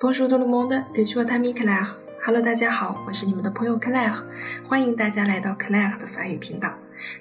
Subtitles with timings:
[0.00, 1.96] Bonjour tout le monde, je suis votre ami Claire.
[2.24, 4.14] Hello，大家好，我是你们的朋友 Claire，
[4.64, 6.74] 欢迎大家来到 Claire 的法语频道。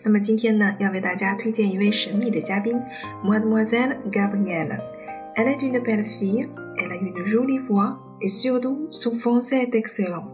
[0.03, 2.79] 那么今天呢，要为大家推荐一位神秘的嘉宾
[3.25, 4.79] ，Mademoiselle Gabrielle。
[5.35, 10.25] Elle est une belle fille, elle a une jolie voix et surtout son français est excellent。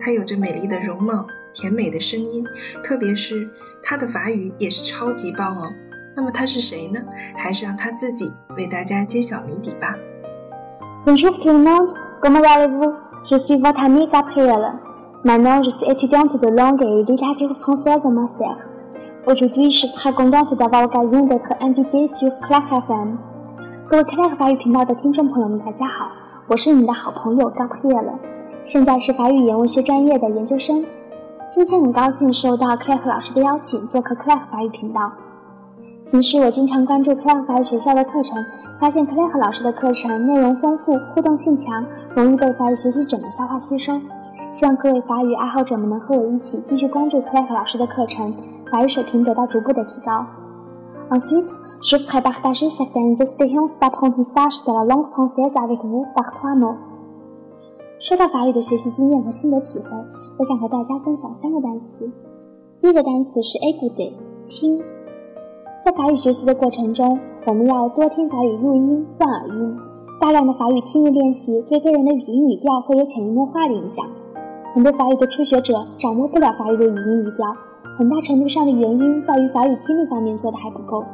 [0.00, 2.46] 她有着美丽的容貌，甜美的声音，
[2.82, 3.50] 特别是
[3.82, 5.74] 她的法语也是超级棒哦。
[6.16, 7.04] 那么她是谁呢？
[7.36, 9.98] 还是让她自己为大家揭晓谜底吧。
[11.06, 11.88] Bonjour tout le monde,
[12.20, 12.92] comment allez-vous?
[13.30, 14.72] Je suis votre amie Gabrielle.
[15.22, 18.56] Maintenant, je suis étudiante de langue et littérature française au master.
[19.24, 23.18] Aujourd'hui, je suis très contente d'avoir l'occasion d'être invitée sur Claire FM.
[23.88, 26.08] 各位 Claire 法语频道的听众朋友们，大家好，
[26.48, 28.18] 我是你们的好朋友 Gabrielle，
[28.64, 30.84] 现在是法语言文学专业的研究生。
[31.48, 35.12] 今天很高兴受到 Claire 老师的邀请，做客 Claire 法语频道。
[36.08, 38.44] 平时我经常关注 Clay 法语学校的课程，
[38.78, 43.92] 发现 Clay 老师的课程内容丰富、互动性强，容易被法语学习者们消化吸收。
[44.52, 48.32] 希望各位法语爱好者们能和我一起继续关注 Clay 老师的课程，
[48.70, 50.24] 法语水平得到逐步的提高。
[51.10, 51.50] Ensuite,
[51.82, 56.76] je voudrais partager certaines expériences d'apprentissage de la langue française avec vous par trois mots。
[57.98, 59.88] 说到法语的学习经验和心得体会，
[60.38, 62.08] 我想和大家分享三个单词。
[62.78, 64.12] 第一个单词是 écouter，
[64.46, 64.80] 听。
[65.86, 69.78] 在法语学习的过程中，我们要多听法语录音、断耳音。
[70.20, 74.04] 大量的法语听力练习对个人的语音语调会有潜移默化的影响。
[74.74, 77.56] 很多法语的初学者掌握不了法语的语音语调，
[77.96, 81.04] 很大程度上的原因在于法语听力方面做的还不够。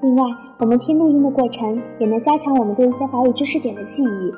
[0.00, 0.24] 另外，
[0.58, 4.34] 我们听录音的过程也能加强我们对一些法语知识点的记忆。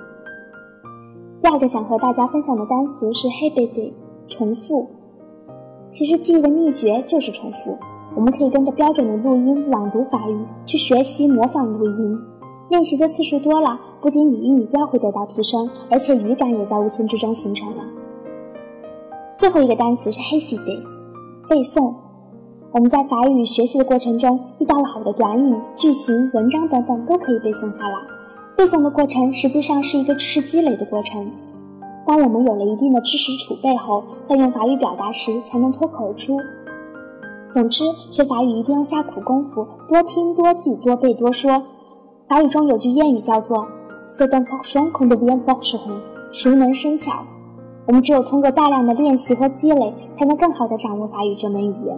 [1.40, 3.94] 第二个想和大家分享的单词是 h a b i t y
[4.28, 4.86] 重复。
[5.88, 7.78] 其实记忆的秘诀就是重复。
[8.14, 12.18] 我们可以跟着标准的录音朗读法语去学习模仿录音，
[12.70, 17.82] 练习的次数多了，不仅语音语调会得到提升，而且语感也在无形之中形成了。
[19.36, 20.80] 最后一个单词是 hazy day，
[21.48, 21.92] 背诵。
[22.70, 27.94] 我们在法语学习的过程中遇到了好的短语、句型、文章等等，都可以背诵下来。
[28.56, 31.30] 背诵的过程实际上是一个知识积累的过程。
[32.06, 36.38] 当我们有了一定的知识储备后，在用法语表达时才能脱口而出。
[37.54, 41.62] 总之，学法语一定要下苦功夫，多听、多记、多背、多说。
[42.26, 43.68] 法语中有句谚语叫做
[44.08, 46.00] “c'est un forgeron qui devient forgeron”，
[46.32, 47.22] 熟能生巧。
[47.86, 51.96] 我们只有通过大量的练习和积累，才能更好地掌握法语这门语言。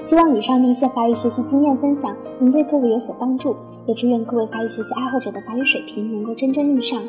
[0.00, 3.54] 希望以上的一些法语学习经验分享能对各位有所帮助，
[3.86, 7.00] 也祝愿各位法语学习爱好者的法语水平能够蒸蒸日上。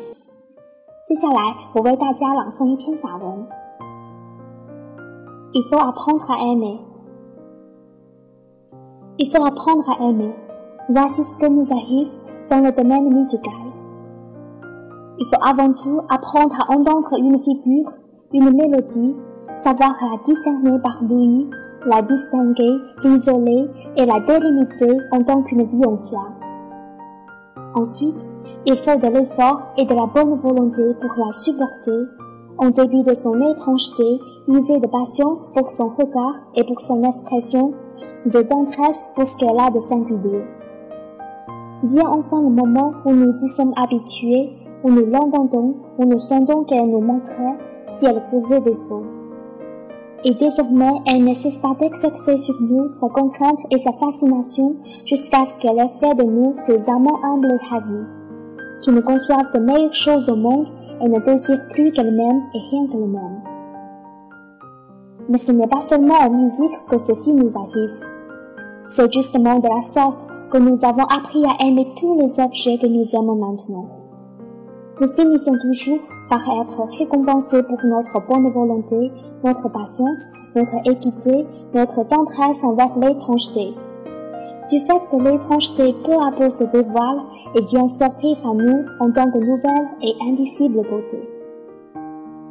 [1.04, 3.44] 接下来，我为大家朗诵一篇法文
[5.52, 6.78] ：Il faut apprendre à aimer。
[9.16, 10.34] Il faut apprendre à aimer.
[10.88, 12.10] Voici ce que nous arrive
[12.50, 13.52] dans le domaine musical.
[15.20, 17.88] Il faut avant tout apprendre à entendre une figure,
[18.32, 19.14] une mélodie,
[19.54, 21.48] savoir la discerner par l'ouïe,
[21.86, 23.66] la distinguer, l'isoler
[23.96, 26.30] et la délimiter en tant qu'une vie en soi.
[27.76, 28.28] Ensuite,
[28.66, 32.08] il faut de l'effort et de la bonne volonté pour la supporter,
[32.58, 37.74] en débit de son étrangeté, user de patience pour son regard et pour son expression,
[38.26, 40.42] de tendresse pour ce qu'elle a de singulier.
[41.82, 44.50] Vient enfin le moment où nous y sommes habitués,
[44.82, 49.04] où nous l'entendons, où nous sentons qu'elle nous manquerait si elle faisait défaut.
[50.24, 54.74] Et désormais, elle ne cesse pas d'exercer sur nous sa contrainte et sa fascination
[55.04, 58.06] jusqu'à ce qu'elle ait fait de nous ses amants humbles et ravis,
[58.80, 60.68] qui ne conçoivent de meilleures choses au monde
[61.02, 63.42] et ne désirent plus qu'elle-même et rien qu'elle-même.
[65.28, 68.13] Mais ce n'est pas seulement en musique que ceci nous arrive.
[68.86, 72.86] C'est justement de la sorte que nous avons appris à aimer tous les objets que
[72.86, 73.88] nous aimons maintenant.
[75.00, 79.10] Nous finissons toujours par être récompensés pour notre bonne volonté,
[79.42, 83.72] notre patience, notre équité, notre tendresse envers l'étrangeté.
[84.70, 87.22] Du fait que l'étrangeté peu à peu se dévoile
[87.54, 91.18] et vient s'offrir à nous en tant que nouvelle et indicible beauté.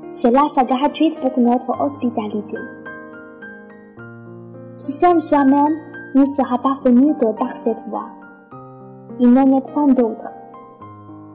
[0.09, 2.57] C'est là sa gratuite pour notre hospitalité.
[4.79, 5.73] Qui s'aime soi-même
[6.15, 8.09] il sera parvenu que par cette voie.
[9.19, 10.33] Il n'en est point d'autre.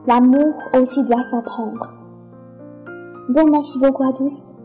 [0.07, 1.93] L'amour aussi doit s'apprendre.
[3.29, 4.55] Bon, merci beaucoup à tous.